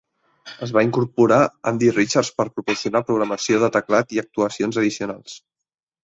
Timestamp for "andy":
1.71-1.89